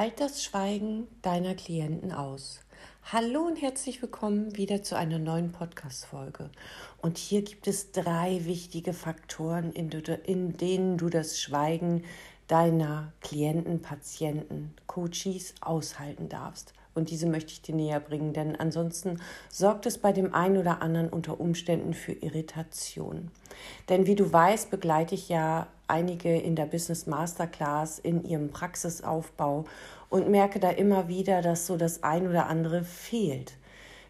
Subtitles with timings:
[0.00, 2.60] Halt das Schweigen deiner Klienten aus.
[3.12, 6.48] Hallo und herzlich willkommen wieder zu einer neuen Podcast-Folge.
[7.02, 9.90] Und hier gibt es drei wichtige Faktoren, in,
[10.56, 12.04] denen du das Schweigen
[12.46, 16.72] deiner Klienten, Patienten, Coaches aushalten darfst.
[16.94, 20.82] Und diese möchte ich dir näher bringen, denn ansonsten sorgt es bei dem einen oder
[20.82, 23.30] anderen unter Umständen für Irritation.
[23.88, 29.64] Denn wie du weißt, begleite ich ja einige in der Business Masterclass in ihrem Praxisaufbau
[30.08, 33.52] und merke da immer wieder, dass so das ein oder andere fehlt.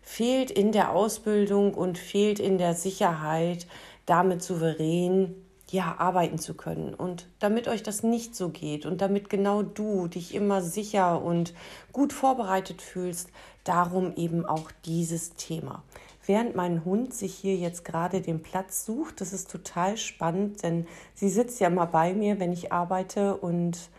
[0.02, 3.66] Fehlt in der Ausbildung und fehlt in der Sicherheit,
[4.06, 5.34] damit souverän
[5.70, 6.95] ja, arbeiten zu können.
[6.95, 11.55] Und damit euch das nicht so geht und damit genau du dich immer sicher und
[11.93, 13.30] gut vorbereitet fühlst,
[13.65, 15.83] darum eben auch dieses Thema.
[16.27, 20.87] Während mein Hund sich hier jetzt gerade den Platz sucht, das ist total spannend, denn
[21.15, 23.90] sie sitzt ja mal bei mir, wenn ich arbeite und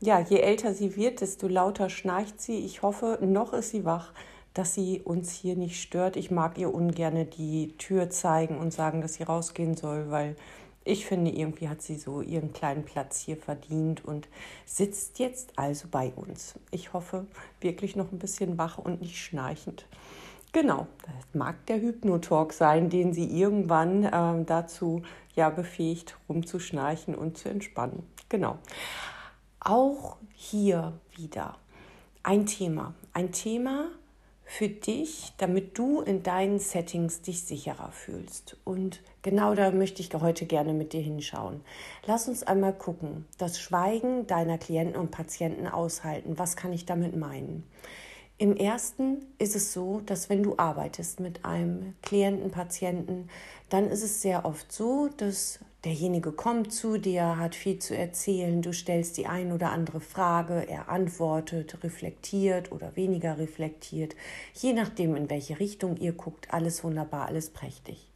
[0.00, 2.58] ja, je älter sie wird, desto lauter schnarcht sie.
[2.58, 4.12] Ich hoffe, noch ist sie wach,
[4.54, 6.16] dass sie uns hier nicht stört.
[6.16, 10.36] Ich mag ihr ungern die Tür zeigen und sagen, dass sie rausgehen soll, weil
[10.84, 14.28] ich finde, irgendwie hat sie so ihren kleinen Platz hier verdient und
[14.64, 16.54] sitzt jetzt also bei uns.
[16.70, 17.26] Ich hoffe,
[17.60, 19.86] wirklich noch ein bisschen wach und nicht schnarchend.
[20.52, 25.02] Genau, das mag der Hypnotalk sein, den sie irgendwann äh, dazu
[25.36, 28.02] ja befähigt, rumzuschnarchen und zu entspannen.
[28.28, 28.58] Genau.
[29.60, 31.58] Auch hier wieder
[32.22, 32.94] ein Thema.
[33.12, 33.90] Ein Thema,
[34.50, 38.56] für dich, damit du in deinen Settings dich sicherer fühlst.
[38.64, 41.60] Und genau da möchte ich heute gerne mit dir hinschauen.
[42.04, 46.36] Lass uns einmal gucken, das Schweigen deiner Klienten und Patienten aushalten.
[46.36, 47.62] Was kann ich damit meinen?
[48.40, 53.28] Im ersten ist es so, dass wenn du arbeitest mit einem Klienten, Patienten,
[53.68, 58.62] dann ist es sehr oft so, dass Derjenige kommt zu dir, hat viel zu erzählen,
[58.62, 64.16] du stellst die ein oder andere Frage, er antwortet, reflektiert oder weniger reflektiert,
[64.54, 68.10] je nachdem, in welche Richtung ihr guckt, alles wunderbar, alles prächtig.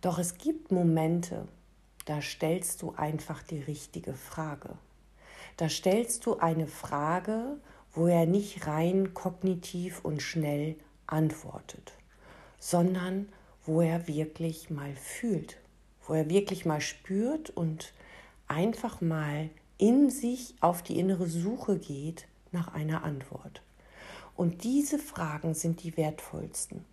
[0.00, 1.46] Doch es gibt Momente,
[2.06, 4.78] da stellst du einfach die richtige Frage.
[5.58, 7.58] Da stellst du eine Frage,
[7.92, 10.76] wo er nicht rein kognitiv und schnell
[11.06, 11.92] antwortet,
[12.58, 13.28] sondern
[13.64, 15.58] wo er wirklich mal fühlt,
[16.06, 17.92] wo er wirklich mal spürt und
[18.46, 23.62] einfach mal in sich auf die innere Suche geht nach einer Antwort.
[24.36, 26.84] Und diese Fragen sind die wertvollsten.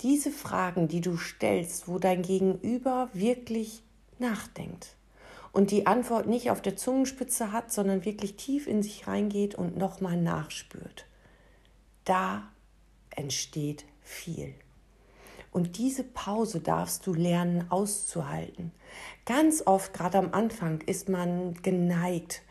[0.00, 3.82] Diese Fragen, die du stellst, wo dein Gegenüber wirklich
[4.18, 4.96] nachdenkt
[5.54, 9.78] und die Antwort nicht auf der Zungenspitze hat, sondern wirklich tief in sich reingeht und
[9.78, 11.06] nochmal nachspürt.
[12.04, 12.50] Da
[13.10, 14.52] entsteht viel.
[15.52, 18.72] Und diese Pause darfst du lernen auszuhalten.
[19.24, 22.42] Ganz oft, gerade am Anfang, ist man geneigt,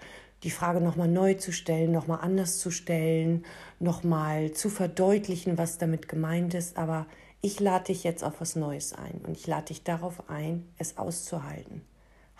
[0.44, 3.46] die Frage nochmal neu zu stellen, nochmal anders zu stellen,
[3.80, 6.78] nochmal zu verdeutlichen, was damit gemeint ist.
[6.78, 7.06] Aber
[7.42, 10.98] ich lade dich jetzt auf was Neues ein und ich lade dich darauf ein, es
[10.98, 11.82] auszuhalten.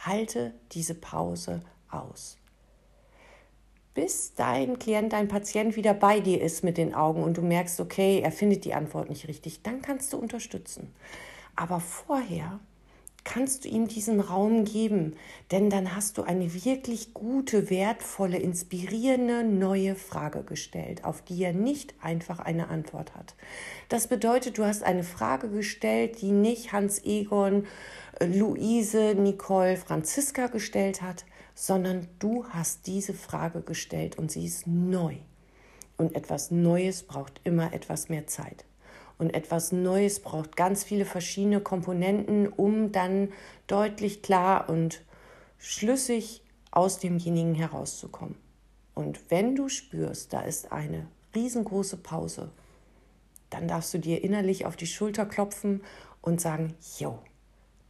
[0.06, 2.38] Halte diese Pause aus
[3.94, 7.80] bis dein Klient, dein Patient wieder bei dir ist mit den Augen und du merkst,
[7.80, 10.94] okay, er findet die Antwort nicht richtig, dann kannst du unterstützen.
[11.56, 12.60] Aber vorher
[13.24, 15.16] kannst du ihm diesen Raum geben,
[15.52, 21.54] denn dann hast du eine wirklich gute, wertvolle, inspirierende neue Frage gestellt, auf die er
[21.54, 23.36] nicht einfach eine Antwort hat.
[23.90, 27.66] Das bedeutet, du hast eine Frage gestellt, die nicht Hans Egon,
[28.20, 31.26] Luise, Nicole, Franziska gestellt hat,
[31.56, 35.16] sondern du hast diese Frage gestellt und sie ist neu.
[35.98, 38.66] Und etwas Neues braucht immer etwas mehr Zeit.
[39.24, 43.30] Und etwas Neues braucht ganz viele verschiedene Komponenten, um dann
[43.68, 45.02] deutlich klar und
[45.58, 46.42] schlüssig
[46.72, 48.36] aus demjenigen herauszukommen.
[48.94, 52.52] Und wenn du spürst, da ist eine riesengroße Pause,
[53.50, 55.82] dann darfst du dir innerlich auf die Schulter klopfen
[56.22, 57.18] und sagen, jo,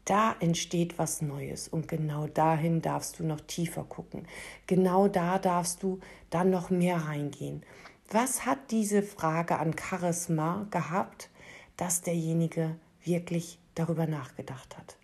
[0.06, 4.28] da entsteht was Neues und genau dahin darfst du noch tiefer gucken.
[4.68, 6.00] Genau da darfst du
[6.30, 7.64] dann noch mehr reingehen.
[8.12, 11.32] Was hat diese Frage an Charisma gehabt,
[11.78, 14.98] dass derjenige wirklich darüber nachgedacht hat?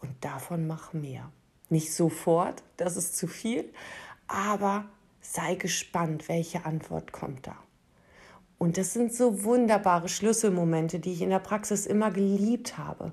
[0.00, 1.30] Und davon mach mehr.
[1.68, 3.72] Nicht sofort, das ist zu viel,
[4.26, 4.84] aber
[5.20, 7.56] sei gespannt, welche Antwort kommt da.
[8.58, 13.12] Und das sind so wunderbare Schlüsselmomente, die ich in der Praxis immer geliebt habe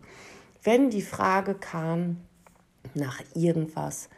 [0.64, 2.18] wenn die Frage kam
[2.94, 4.10] nach irgendwas,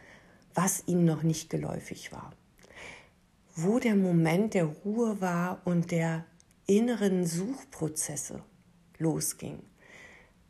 [0.54, 2.32] was ihm noch nicht geläufig war.
[3.56, 6.26] Wo der Moment der Ruhe war und der
[6.66, 8.42] inneren Suchprozesse
[9.02, 9.60] losging.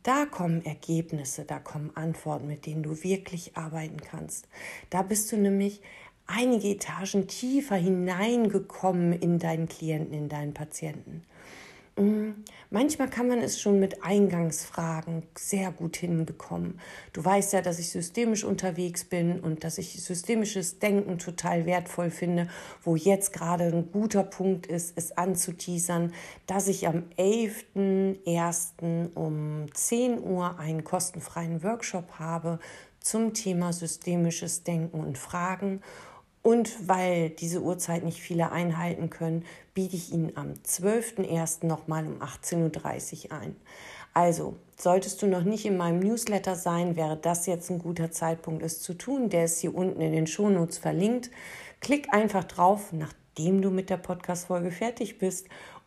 [0.02, 4.48] Da kommen Ergebnisse, da kommen Antworten, mit denen du wirklich arbeiten kannst.
[4.90, 5.80] Da bist du nämlich
[6.26, 11.22] einige Etagen tiefer hineingekommen in deinen Klienten, in deinen Patienten.
[11.96, 12.30] Mm,
[12.70, 16.80] manchmal kann man es schon mit Eingangsfragen sehr gut hinbekommen.
[17.12, 22.10] Du weißt ja, dass ich systemisch unterwegs bin und dass ich systemisches Denken total wertvoll
[22.10, 22.48] finde,
[22.82, 26.14] wo jetzt gerade ein guter Punkt ist, es anzuteasern,
[26.46, 29.14] dass ich am 11.01.
[29.14, 32.58] um 10 Uhr einen kostenfreien Workshop habe
[33.00, 35.82] zum Thema systemisches Denken und Fragen.
[36.42, 39.44] Und weil diese Uhrzeit nicht viele einhalten können,
[39.74, 41.66] biete ich Ihnen am 12.01.
[41.66, 43.56] nochmal um 18.30 Uhr ein.
[44.12, 48.62] Also, solltest du noch nicht in meinem Newsletter sein, wäre das jetzt ein guter Zeitpunkt,
[48.62, 49.30] es zu tun.
[49.30, 51.30] Der ist hier unten in den Shownotes verlinkt.
[51.80, 55.46] Klick einfach drauf, nachdem du mit der Podcast-Folge fertig bist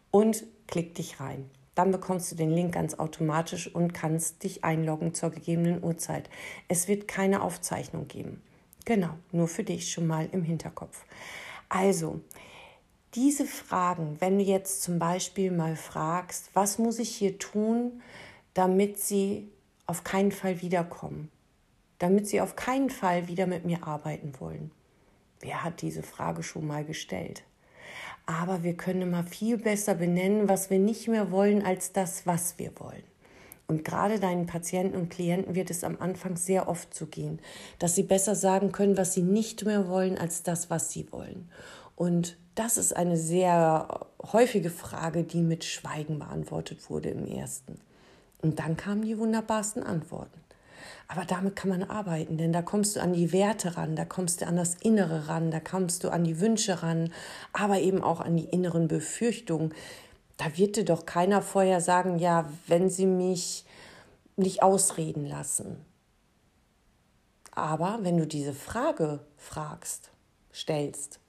[0.10, 1.50] und klick dich rein.
[1.75, 6.30] Dann bekommst du den Link ganz automatisch und kannst dich einloggen zur gegebenen Uhrzeit.
[6.69, 8.42] Es wird keine Aufzeichnung geben.
[8.86, 11.04] Genau, nur für dich schon mal im Hinterkopf.
[11.70, 12.22] Also,
[13.16, 18.02] diese Fragen, wenn du jetzt zum Beispiel mal fragst, was muss ich hier tun,
[18.54, 19.50] damit sie
[19.88, 21.32] auf keinen Fall wiederkommen,
[21.98, 24.72] damit sie auf keinen Fall wieder mit mir arbeiten wollen.
[25.40, 27.44] Wer hat diese Frage schon mal gestellt?
[28.26, 32.58] Aber wir können immer viel besser benennen, was wir nicht mehr wollen, als das, was
[32.58, 33.04] wir wollen.
[33.67, 37.39] Und gerade deinen Patienten und Klienten wird es am Anfang sehr oft so gehen,
[37.79, 41.50] dass sie besser sagen können, was sie nicht mehr wollen, als das, was sie wollen.
[41.95, 47.79] Und das ist eine sehr häufige Frage, die mit Schweigen beantwortet wurde im ersten.
[48.41, 50.39] Und dann kamen die wunderbarsten Antworten.
[51.07, 54.41] Aber damit kann man arbeiten, denn da kommst du an die Werte ran, da kommst
[54.41, 57.12] du an das Innere ran, da kommst du an die Wünsche ran,
[57.53, 59.73] aber eben auch an die inneren Befürchtungen,
[60.38, 63.66] da wird dir doch keiner vorher sagen, ja, wenn sie mich
[64.36, 65.78] nicht ausreden lassen.
[67.52, 70.12] Aber wenn du diese Frage fragst,
[70.54, 71.20] stellst,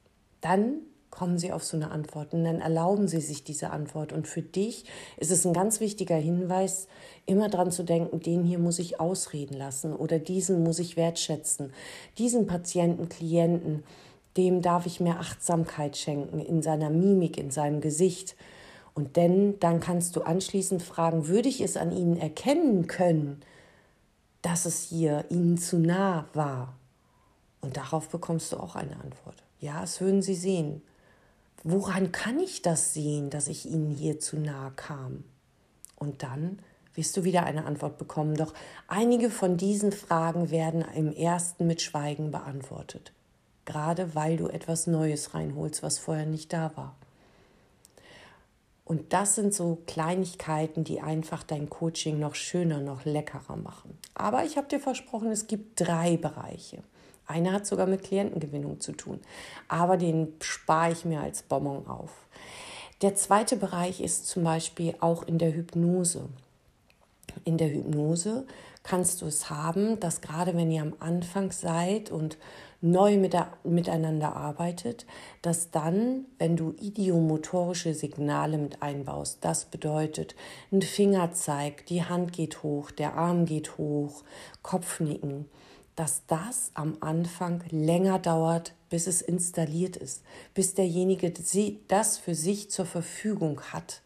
[0.40, 0.80] dann
[1.10, 4.12] kommen sie auf so eine Antwort und dann erlauben sie sich diese Antwort.
[4.12, 4.84] Und für dich
[5.16, 6.88] ist es ein ganz wichtiger Hinweis,
[7.24, 11.72] immer dran zu denken, den hier muss ich ausreden lassen oder diesen muss ich wertschätzen.
[12.18, 13.84] Diesen Patienten, Klienten,
[14.36, 18.36] dem darf ich mehr Achtsamkeit schenken in seiner Mimik, in seinem Gesicht
[18.96, 23.42] und denn dann kannst du anschließend fragen, würde ich es an ihnen erkennen können,
[24.40, 26.72] dass es hier ihnen zu nah war?
[27.60, 29.44] Und darauf bekommst du auch eine Antwort.
[29.60, 30.80] Ja, es würden sie sehen.
[31.62, 35.24] Woran kann ich das sehen, dass ich ihnen hier zu nah kam?
[35.96, 36.58] Und dann
[36.94, 38.34] wirst du wieder eine Antwort bekommen.
[38.34, 38.54] Doch
[38.88, 43.12] einige von diesen Fragen werden im ersten mit Schweigen beantwortet.
[43.66, 46.96] Gerade weil du etwas Neues reinholst, was vorher nicht da war.
[48.86, 53.98] Und das sind so Kleinigkeiten, die einfach dein Coaching noch schöner, noch leckerer machen.
[54.14, 56.84] Aber ich habe dir versprochen, es gibt drei Bereiche.
[57.26, 59.18] Einer hat sogar mit Klientengewinnung zu tun,
[59.66, 62.12] aber den spare ich mir als Bonbon auf.
[63.02, 66.28] Der zweite Bereich ist zum Beispiel auch in der Hypnose.
[67.46, 68.44] In der Hypnose
[68.82, 72.38] kannst du es haben, dass gerade wenn ihr am Anfang seid und
[72.80, 75.06] neu mit der, miteinander arbeitet,
[75.42, 80.34] dass dann, wenn du idiomotorische Signale mit einbaust, das bedeutet,
[80.72, 84.24] ein Finger zeigt, die Hand geht hoch, der Arm geht hoch,
[84.62, 85.48] Kopfnicken,
[85.94, 91.32] dass das am Anfang länger dauert, bis es installiert ist, bis derjenige
[91.86, 94.02] das für sich zur Verfügung hat.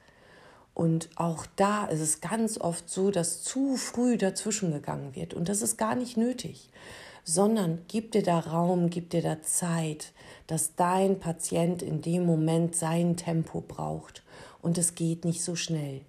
[0.80, 5.34] Und auch da ist es ganz oft so, dass zu früh dazwischen gegangen wird.
[5.34, 6.70] Und das ist gar nicht nötig
[7.22, 10.12] sondern gib dir da Raum, gib dir da Zeit,
[10.46, 14.22] dass dein Patient in dem Moment sein Tempo braucht
[14.62, 16.00] und es geht nicht so schnell.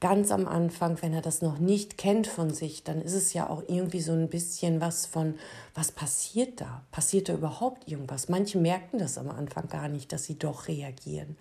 [0.00, 3.50] Ganz am Anfang, wenn er das noch nicht kennt von sich, dann ist es ja
[3.50, 5.34] auch irgendwie so ein bisschen was von,
[5.74, 6.82] was passiert da?
[6.92, 8.28] Passiert da überhaupt irgendwas?
[8.28, 11.36] Manche merken das am Anfang gar nicht, dass sie doch reagieren.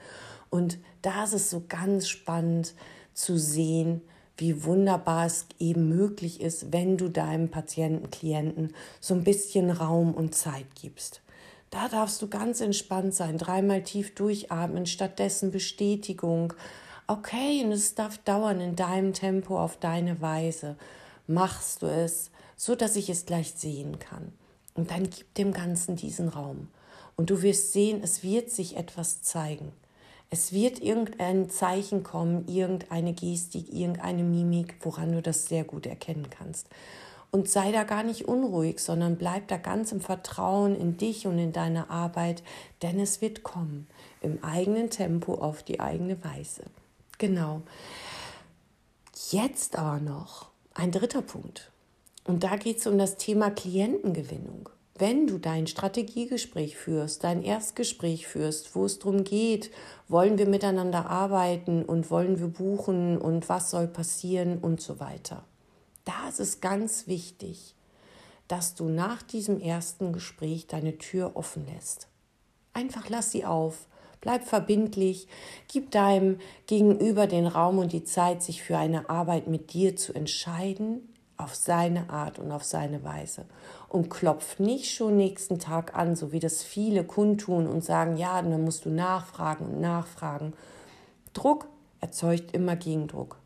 [0.50, 2.74] Und da ist es so ganz spannend
[3.14, 4.02] zu sehen,
[4.38, 10.14] wie wunderbar es eben möglich ist, wenn du deinem Patienten, Klienten so ein bisschen Raum
[10.14, 11.22] und Zeit gibst.
[11.70, 16.54] Da darfst du ganz entspannt sein, dreimal tief durchatmen, stattdessen Bestätigung.
[17.08, 20.78] Okay, und es darf dauern in deinem Tempo, auf deine Weise.
[21.26, 24.32] Machst du es, so dass ich es gleich sehen kann.
[24.76, 26.68] Und dann gib dem Ganzen diesen Raum.
[27.16, 29.72] Und du wirst sehen, es wird sich etwas zeigen.
[30.30, 36.28] Es wird irgendein Zeichen kommen, irgendeine Gestik, irgendeine Mimik, woran du das sehr gut erkennen
[36.30, 36.68] kannst.
[37.32, 41.40] Und sei da gar nicht unruhig, sondern bleib da ganz im Vertrauen in dich und
[41.40, 42.44] in deine Arbeit,
[42.82, 43.88] denn es wird kommen,
[44.22, 46.64] im eigenen Tempo, auf die eigene Weise.
[47.18, 47.62] Genau.
[49.30, 51.72] Jetzt aber noch ein dritter Punkt.
[52.26, 54.70] Und da geht es um das Thema Klientengewinnung.
[55.00, 59.72] Wenn du dein Strategiegespräch führst, dein Erstgespräch führst, wo es darum geht,
[60.08, 65.44] wollen wir miteinander arbeiten und wollen wir buchen und was soll passieren und so weiter.
[66.06, 67.76] Da ist es ganz wichtig,
[68.48, 72.08] dass du nach diesem ersten Gespräch deine Tür offen lässt.
[72.74, 73.88] Einfach lass sie auf,
[74.22, 75.28] bleib verbindlich,
[75.68, 80.14] gib deinem Gegenüber den Raum und die Zeit, sich für eine Arbeit mit dir zu
[80.14, 83.46] entscheiden, auf seine Art und auf seine Weise
[83.90, 88.42] und klopf nicht schon nächsten Tag an, so wie das viele kundtun und sagen, ja,
[88.42, 90.54] dann musst du nachfragen und nachfragen.
[91.34, 91.68] Druck
[92.02, 93.38] erzeugt immer Gegendruck.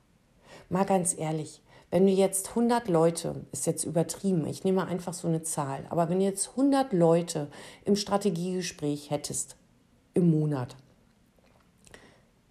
[0.69, 5.27] Mal ganz ehrlich, wenn du jetzt 100 Leute, ist jetzt übertrieben, ich nehme einfach so
[5.27, 7.49] eine Zahl, aber wenn du jetzt 100 Leute
[7.83, 9.57] im Strategiegespräch hättest
[10.13, 10.77] im Monat,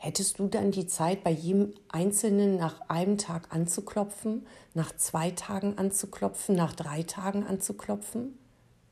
[0.03, 5.77] Hättest du dann die Zeit, bei jedem Einzelnen nach einem Tag anzuklopfen, nach zwei Tagen
[5.77, 8.39] anzuklopfen, nach drei Tagen anzuklopfen?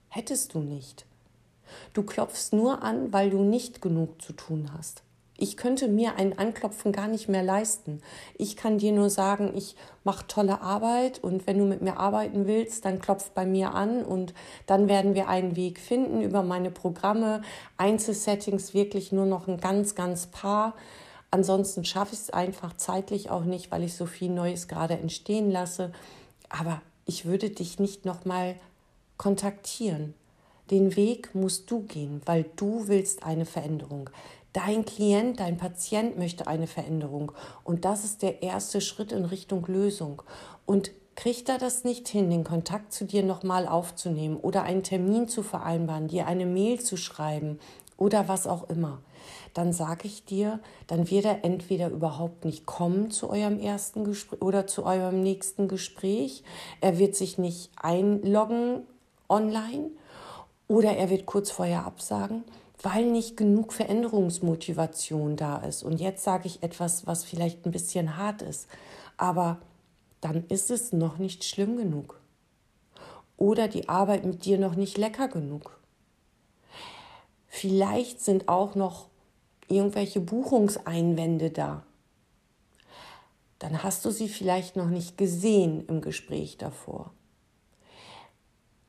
[0.09, 1.07] Hättest du nicht.
[1.95, 5.03] Du klopfst nur an, weil du nicht genug zu tun hast.
[5.41, 8.03] Ich könnte mir ein Anklopfen gar nicht mehr leisten.
[8.37, 12.49] Ich kann dir nur sagen, ich mache tolle Arbeit und wenn du mit mir arbeiten
[12.49, 14.35] willst, dann klopf bei mir an und
[14.67, 17.43] dann werden wir einen Weg finden über meine Programme.
[17.77, 20.75] Einzelsettings wirklich nur noch ein ganz, ganz paar.
[21.31, 25.53] Ansonsten schaffe ich es einfach zeitlich auch nicht, weil ich so viel Neues gerade entstehen
[25.53, 25.93] lasse.
[26.49, 28.57] Aber ich würde dich nicht nochmal
[29.19, 30.15] kontaktieren.
[30.71, 34.11] Den Weg musst du gehen, weil du willst eine Veränderung.
[34.53, 37.33] Dein Klient, dein Patient möchte eine Veränderung.
[37.65, 40.23] Und das ist der erste Schritt in Richtung Lösung.
[40.67, 45.29] Und kriegt er das nicht hin, den Kontakt zu dir nochmal aufzunehmen oder einen Termin
[45.29, 47.59] zu vereinbaren, dir eine Mail zu schreiben
[47.97, 49.03] oder was auch immer,
[49.53, 54.41] dann sage ich dir, dann wird er entweder überhaupt nicht kommen zu eurem ersten Gespräch
[54.41, 56.45] oder zu eurem nächsten Gespräch.
[56.81, 58.83] Er wird sich nicht einloggen
[59.29, 59.91] online
[60.69, 62.45] oder er wird kurz vorher absagen
[62.83, 65.83] weil nicht genug Veränderungsmotivation da ist.
[65.83, 68.69] Und jetzt sage ich etwas, was vielleicht ein bisschen hart ist,
[69.17, 69.59] aber
[70.21, 72.21] dann ist es noch nicht schlimm genug.
[73.37, 75.79] Oder die Arbeit mit dir noch nicht lecker genug.
[77.47, 79.09] Vielleicht sind auch noch
[79.69, 81.85] irgendwelche Buchungseinwände da.
[83.59, 87.13] Dann hast du sie vielleicht noch nicht gesehen im Gespräch davor.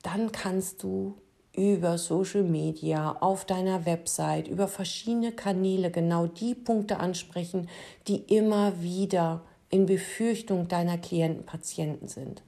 [0.04, 1.18] Dann kannst du
[1.60, 7.68] über Social Media, auf deiner Website, über verschiedene Kanäle genau die Punkte ansprechen,
[8.08, 12.42] die immer wieder in Befürchtung deiner Klienten, Patienten sind.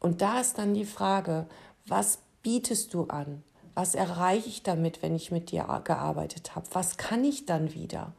[0.00, 1.46] Und da ist dann die Frage,
[1.86, 3.44] was bietest du an?
[3.76, 6.66] Was erreiche ich damit, wenn ich mit dir gearbeitet habe?
[6.72, 8.12] Was kann ich dann wieder?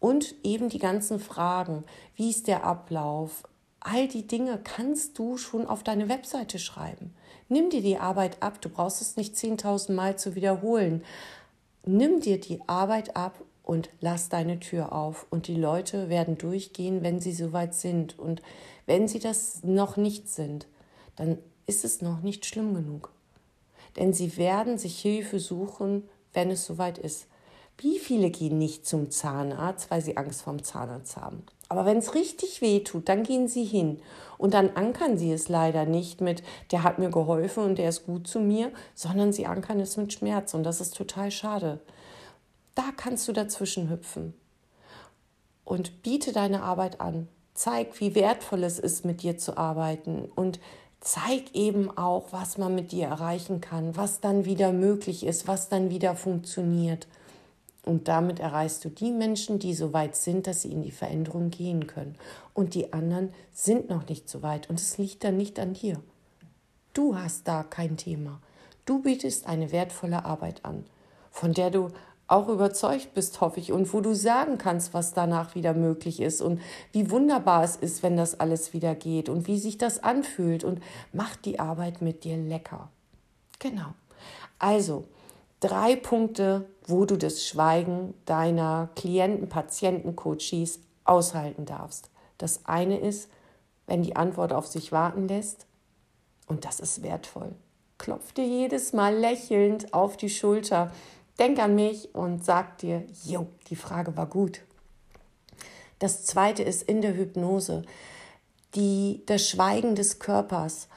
[0.00, 1.84] Und eben die ganzen Fragen,
[2.16, 3.44] wie ist der Ablauf?
[3.86, 7.14] All die Dinge kannst du schon auf deine Webseite schreiben.
[7.50, 11.04] Nimm dir die Arbeit ab, du brauchst es nicht 10.000 Mal zu wiederholen.
[11.84, 15.26] Nimm dir die Arbeit ab und lass deine Tür auf.
[15.28, 18.18] Und die Leute werden durchgehen, wenn sie soweit sind.
[18.18, 18.40] Und
[18.86, 20.66] wenn sie das noch nicht sind,
[21.16, 21.36] dann
[21.66, 23.12] ist es noch nicht schlimm genug.
[23.96, 27.26] Denn sie werden sich Hilfe suchen, wenn es soweit ist.
[27.76, 31.42] Wie viele gehen nicht zum Zahnarzt, weil sie Angst vorm Zahnarzt haben?
[31.68, 34.00] Aber wenn es richtig weh tut, dann gehen sie hin.
[34.38, 38.06] Und dann ankern sie es leider nicht mit, der hat mir geholfen und der ist
[38.06, 40.54] gut zu mir, sondern sie ankern es mit Schmerz.
[40.54, 41.80] Und das ist total schade.
[42.74, 44.34] Da kannst du dazwischen hüpfen.
[45.64, 47.28] Und biete deine Arbeit an.
[47.54, 50.26] Zeig, wie wertvoll es ist, mit dir zu arbeiten.
[50.34, 50.60] Und
[51.00, 55.68] zeig eben auch, was man mit dir erreichen kann, was dann wieder möglich ist, was
[55.68, 57.06] dann wieder funktioniert.
[57.84, 61.50] Und damit erreichst du die Menschen, die so weit sind, dass sie in die Veränderung
[61.50, 62.16] gehen können.
[62.54, 64.70] Und die anderen sind noch nicht so weit.
[64.70, 66.00] Und es liegt dann nicht an dir.
[66.94, 68.40] Du hast da kein Thema.
[68.86, 70.84] Du bietest eine wertvolle Arbeit an,
[71.30, 71.90] von der du
[72.26, 76.40] auch überzeugt bist, hoffe ich, und wo du sagen kannst, was danach wieder möglich ist
[76.40, 76.60] und
[76.92, 80.82] wie wunderbar es ist, wenn das alles wieder geht und wie sich das anfühlt und
[81.12, 82.88] macht die Arbeit mit dir lecker.
[83.58, 83.94] Genau.
[84.58, 85.04] Also,
[85.64, 92.10] drei Punkte, wo du das Schweigen deiner Klienten, Patienten, Coaches aushalten darfst.
[92.36, 93.30] Das eine ist,
[93.86, 95.66] wenn die Antwort auf sich warten lässt,
[96.46, 97.52] und das ist wertvoll.
[97.96, 100.92] Klopf dir jedes Mal lächelnd auf die Schulter,
[101.38, 104.60] denk an mich und sag dir, jo, die Frage war gut.
[105.98, 107.82] Das zweite ist in der Hypnose,
[108.74, 110.88] die, das Schweigen des Körpers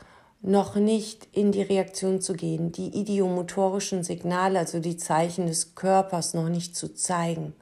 [0.47, 6.33] noch nicht in die Reaktion zu gehen, die idiomotorischen Signale, also die Zeichen des Körpers
[6.33, 7.53] noch nicht zu zeigen.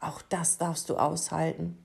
[0.00, 1.76] Auch das darfst du aushalten.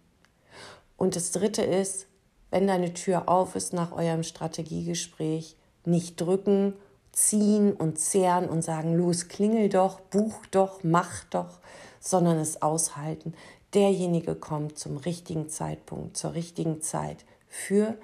[0.95, 2.07] Und das Dritte ist,
[2.51, 6.73] wenn deine Tür auf ist nach eurem Strategiegespräch, nicht drücken,
[7.11, 11.59] ziehen und zehren und sagen, los, klingel doch, buch doch, mach doch,
[11.99, 13.33] sondern es aushalten.
[13.73, 17.97] Derjenige kommt zum richtigen Zeitpunkt, zur richtigen Zeit für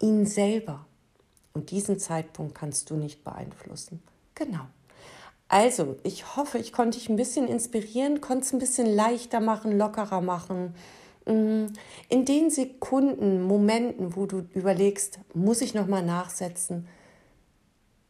[0.00, 0.86] ihn selber.
[1.52, 4.02] Und diesen Zeitpunkt kannst du nicht beeinflussen.
[4.34, 4.66] Genau.
[5.48, 9.76] Also, ich hoffe, ich konnte dich ein bisschen inspirieren, konnte es ein bisschen leichter machen,
[9.76, 10.74] lockerer machen.
[11.26, 11.66] Mm,
[12.08, 16.86] in den Sekunden, Momenten, wo du überlegst, muss ich nochmal nachsetzen,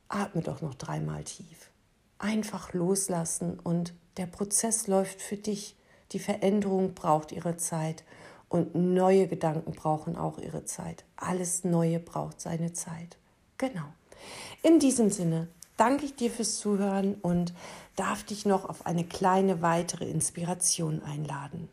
[0.09, 1.71] atme doch noch dreimal tief.
[2.19, 5.77] Einfach loslassen und der Prozess läuft für dich.
[6.13, 8.05] Die Veränderung braucht ihre Zeit
[8.51, 11.05] und neue Gedanken brauchen auch ihre Zeit.
[11.17, 13.17] Alles Neue braucht seine Zeit.
[13.61, 13.85] Genau.
[14.63, 17.53] In diesem Sinne danke ich dir fürs Zuhören und
[17.95, 21.69] darf dich noch auf eine kleine weitere Inspiration einladen.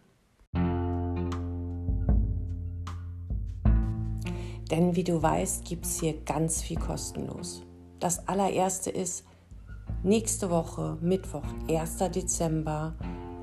[4.69, 7.63] Denn wie du weißt, gibt es hier ganz viel kostenlos.
[8.01, 9.23] Das allererste ist
[10.03, 11.99] nächste Woche, Mittwoch, 1.
[12.13, 12.95] Dezember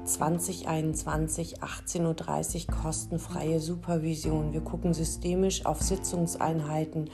[0.05, 4.53] 2021, 18.30 Uhr, kostenfreie Supervision.
[4.53, 7.09] Wir gucken systemisch auf Sitzungseinheiten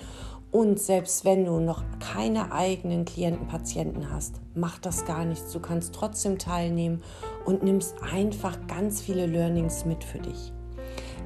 [0.53, 5.53] und selbst wenn du noch keine eigenen Klienten, Patienten hast, macht das gar nichts.
[5.53, 7.03] Du kannst trotzdem teilnehmen
[7.45, 10.53] und nimmst einfach ganz viele Learnings mit für dich.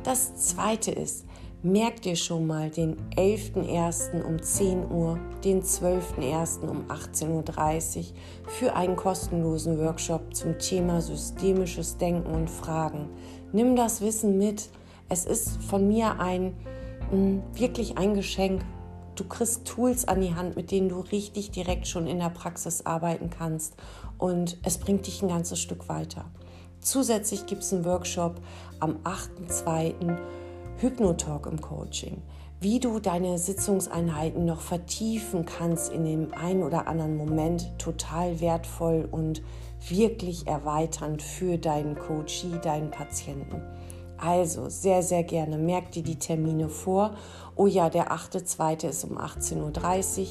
[0.02, 1.24] Das zweite ist,
[1.62, 4.22] merk dir schon mal den 11.01.
[4.22, 6.68] um 10 Uhr, den 12.01.
[6.68, 8.04] um 18.30 Uhr
[8.46, 13.08] für einen kostenlosen Workshop zum Thema systemisches Denken und Fragen.
[13.52, 14.68] Nimm das Wissen mit.
[15.08, 16.52] Es ist von mir ein
[17.10, 18.60] mm, wirklich ein Geschenk,
[19.14, 22.84] Du kriegst Tools an die Hand, mit denen du richtig direkt schon in der Praxis
[22.84, 23.74] arbeiten kannst
[24.18, 26.24] und es bringt dich ein ganzes Stück weiter.
[26.80, 28.40] Zusätzlich gibt es einen Workshop
[28.80, 30.16] am 8.2.
[30.78, 32.22] Hypnotalk im Coaching,
[32.60, 39.08] wie du deine Sitzungseinheiten noch vertiefen kannst in dem einen oder anderen Moment, total wertvoll
[39.10, 39.42] und
[39.88, 43.62] wirklich erweiternd für deinen Coachie, deinen Patienten.
[44.24, 45.58] Also sehr, sehr gerne.
[45.58, 47.14] Merk dir die Termine vor.
[47.56, 48.88] Oh ja, der 8.2.
[48.88, 50.26] ist um 18.30 Uhr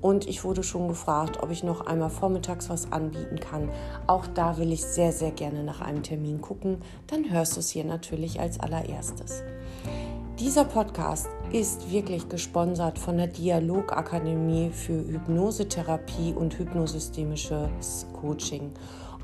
[0.00, 3.68] und ich wurde schon gefragt, ob ich noch einmal vormittags was anbieten kann.
[4.06, 6.78] Auch da will ich sehr, sehr gerne nach einem Termin gucken.
[7.06, 9.42] Dann hörst du es hier natürlich als allererstes.
[10.38, 18.72] Dieser Podcast ist wirklich gesponsert von der Dialogakademie für Hypnosetherapie und hypnosystemisches Coaching.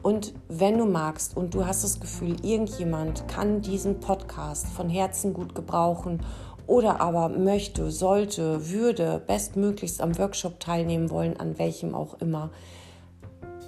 [0.03, 5.35] Und wenn du magst und du hast das Gefühl, irgendjemand kann diesen Podcast von Herzen
[5.35, 6.23] gut gebrauchen
[6.67, 12.51] oder aber möchte, sollte, würde bestmöglichst am Workshop teilnehmen wollen, an welchem auch immer,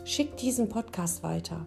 [0.05, 1.66] schick diesen Podcast weiter.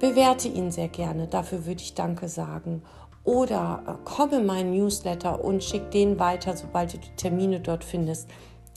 [0.00, 2.82] Bewerte ihn sehr gerne, dafür würde ich Danke sagen.
[3.24, 7.84] Oder äh, komm in meinen Newsletter und schick den weiter, sobald du die Termine dort
[7.84, 8.28] findest.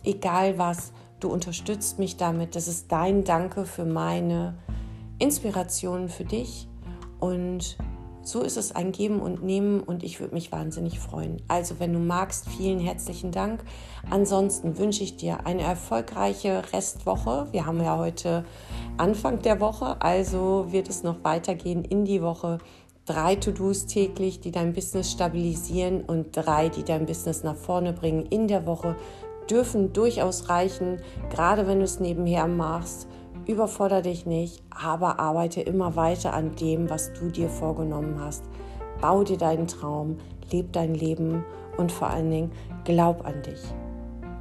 [0.04, 2.56] Egal was, du unterstützt mich damit.
[2.56, 4.56] Das ist dein Danke für meine
[5.22, 6.68] Inspirationen für dich
[7.20, 7.78] und
[8.24, 11.42] so ist es ein Geben und Nehmen und ich würde mich wahnsinnig freuen.
[11.48, 13.64] Also wenn du magst, vielen herzlichen Dank.
[14.10, 17.48] Ansonsten wünsche ich dir eine erfolgreiche Restwoche.
[17.52, 18.46] Wir haben ja heute
[18.98, 22.60] Anfang der Woche, also wird es noch weitergehen in die Woche.
[23.06, 28.26] Drei To-Dos täglich, die dein Business stabilisieren und drei, die dein Business nach vorne bringen
[28.28, 28.96] in der Woche,
[29.50, 33.08] dürfen durchaus reichen, gerade wenn du es nebenher machst
[33.48, 38.44] Überfordere dich nicht, aber arbeite immer weiter an dem, was du dir vorgenommen hast.
[39.02, 40.18] Bau dir deinen Traum,
[40.52, 41.44] leb dein Leben
[41.78, 42.52] und vor allen Dingen
[42.84, 43.62] glaub an dich.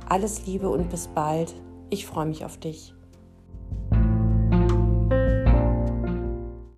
[0.09, 1.55] Alles Liebe und bis bald.
[1.89, 2.95] Ich freue mich auf dich.